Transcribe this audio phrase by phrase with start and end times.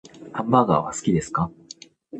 [0.33, 1.51] ハンバーガーは好きですか？